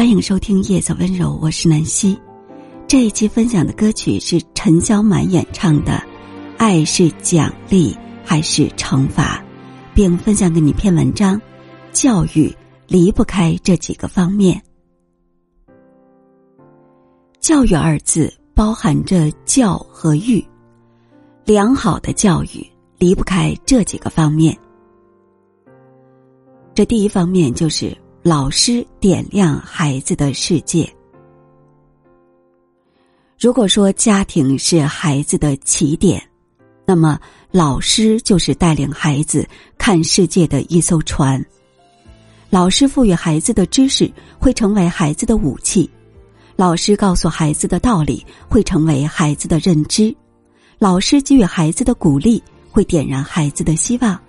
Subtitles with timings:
[0.00, 2.18] 欢迎收听《夜色温柔》，我是南希。
[2.88, 5.92] 这一期分享的歌曲是陈小满演唱的
[6.56, 9.36] 《爱是奖励还是惩罚》，
[9.94, 11.38] 并分享给你一篇文章：
[11.92, 12.50] 教育
[12.86, 14.58] 离不开这几个方面。
[17.38, 20.42] 教育二字包含着教和育，
[21.44, 24.56] 良好的教育离不开这几个方面。
[26.72, 27.94] 这第一方面就是。
[28.22, 30.86] 老师点亮孩子的世界。
[33.38, 36.22] 如果说家庭是孩子的起点，
[36.84, 37.18] 那么
[37.50, 41.42] 老师就是带领孩子看世界的一艘船。
[42.50, 45.88] 老师赋予孩子的知识会成为孩子的武器，
[46.56, 50.14] 老师告诉孩子的道理会成为孩子的认知，
[50.78, 54.20] 老师给予孩子的鼓励会点燃孩子的希望，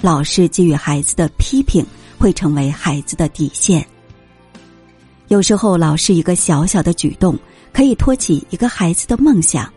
[0.00, 1.84] 老师给予孩子的批评。
[2.24, 3.86] 会成为孩子的底线。
[5.28, 7.38] 有时候，老师一个小小的举动，
[7.70, 9.70] 可以托起一个孩子的梦想。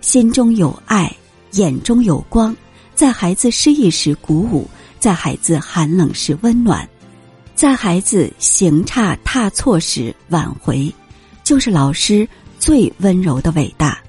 [0.00, 1.16] 心中有爱，
[1.52, 2.52] 眼中有光，
[2.96, 6.88] 在孩子失意时鼓舞，在孩子寒冷时温暖，
[7.54, 10.92] 在孩子行差踏错时挽回，
[11.44, 14.02] 就是老师最温柔的伟大。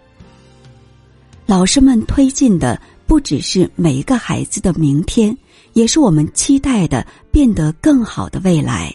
[1.45, 5.35] 老师们推进的不只是每一个孩子的明天。
[5.73, 8.91] 也是我们期待的变得更好的未来。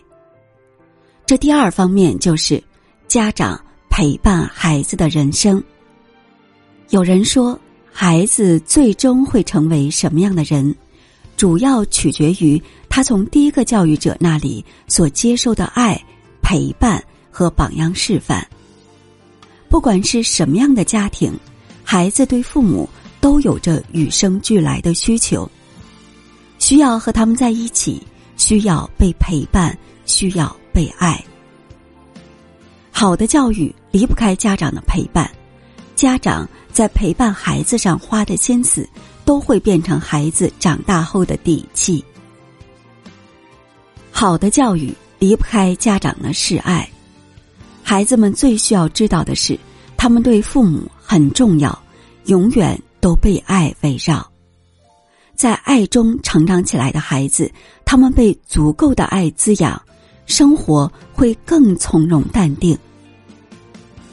[1.24, 2.60] 这第二方面就是
[3.06, 5.62] 家长陪伴孩子的人生。
[6.88, 7.56] 有人说，
[7.92, 10.74] 孩子最终会成为什么样的人，
[11.36, 15.96] 主要取决于他从第一个教育者那里所接受的爱、
[16.42, 18.44] 陪伴和榜样示范。
[19.68, 21.32] 不管是什么样的家庭，
[21.84, 22.88] 孩子对父母
[23.22, 25.48] 都有着与生俱来的需求。
[26.58, 28.02] 需要和他们在一起，
[28.36, 31.24] 需要被陪伴，需要被爱。
[32.90, 35.30] 好的教育离不开家长的陪伴，
[35.94, 38.88] 家长在陪伴孩子上花的心思，
[39.24, 42.04] 都会变成孩子长大后的底气。
[44.10, 46.88] 好的教育离不开家长的示爱，
[47.82, 49.58] 孩子们最需要知道的是，
[49.96, 51.76] 他们对父母很重要，
[52.26, 54.26] 永远都被爱围绕。
[55.34, 57.50] 在爱中成长起来的孩子，
[57.84, 59.80] 他们被足够的爱滋养，
[60.24, 62.78] 生活会更从容淡定。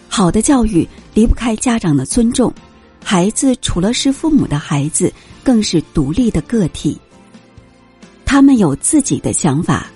[0.07, 2.51] 好的教育离不开家长的尊重，
[3.03, 5.13] 孩子除了是父母的孩子，
[5.43, 6.99] 更是独立的个体。
[8.25, 9.87] 他们有自己的想法，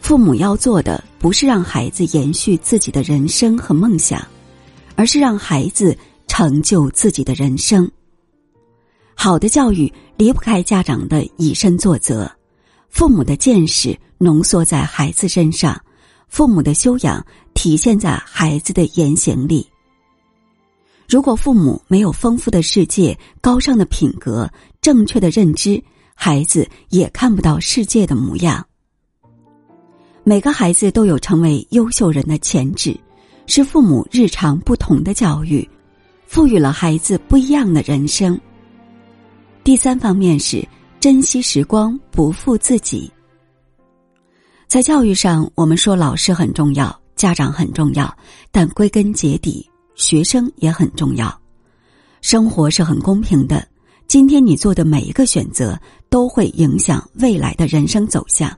[0.00, 4.20] 父母要做的不是让孩子延续自己的人生和梦想，
[4.96, 5.96] 而是让孩子
[6.26, 7.88] 成就自己的人生。
[9.22, 12.26] 好的教育离不开家长的以身作则，
[12.88, 15.78] 父母的见识浓缩在孩子身上，
[16.26, 17.22] 父母的修养
[17.52, 19.68] 体现在孩子的言行里。
[21.06, 25.78] 如果父母没有丰富的世界、高尚的品格、正确的认知，
[26.14, 28.66] 孩子也看不到世界的模样。
[30.24, 32.98] 每个孩子都有成为优秀人的潜质，
[33.46, 35.68] 是父母日常不同的教育，
[36.26, 38.40] 赋予了孩子不一样的人生。
[39.62, 40.66] 第三方面是
[40.98, 43.10] 珍惜时光，不负自己。
[44.66, 48.12] 在教育上，我们说老师很重要，家长很重要，
[48.50, 51.40] 但归根结底，学生也很重要。
[52.22, 53.66] 生活是很公平的，
[54.06, 55.78] 今天你做的每一个选择，
[56.08, 58.50] 都会影响未来的人生走向。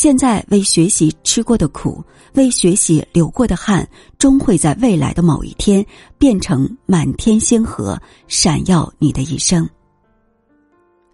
[0.00, 2.02] 现在为学习吃过的苦，
[2.32, 3.86] 为学习流过的汗，
[4.18, 5.84] 终会在未来的某一天
[6.16, 9.68] 变成满天星河，闪耀你的一生。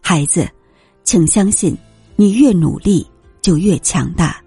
[0.00, 0.48] 孩子，
[1.02, 1.76] 请相信，
[2.14, 3.04] 你越努力
[3.42, 4.40] 就越强大。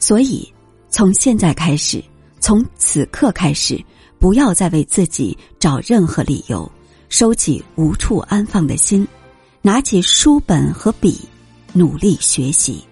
[0.00, 0.52] 所以，
[0.88, 2.02] 从现在开始，
[2.40, 3.80] 从此刻开始，
[4.18, 6.68] 不要再为自己找任何理由，
[7.08, 9.06] 收起无处安放的心，
[9.62, 11.20] 拿起书本和笔，
[11.72, 12.82] 努力学习。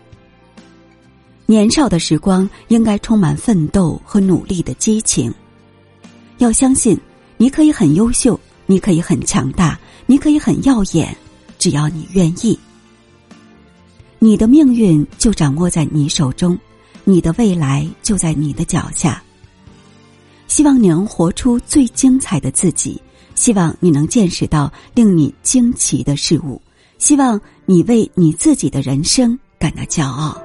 [1.46, 5.32] 年少的时光应该充满奋斗和努力的激情。
[6.38, 6.99] 要相信，
[7.37, 11.14] 你可以很优秀，你可以很强大，你可以很耀眼，
[11.58, 12.58] 只要你愿意。
[14.19, 16.58] 你的命运就掌握在你手中，
[17.05, 19.23] 你的未来就在你的脚下。
[20.47, 23.00] 希望你能活出最精彩的自己，
[23.35, 26.61] 希望你能见识到令你惊奇的事物，
[26.99, 30.44] 希望你为你自己的人生感到骄傲。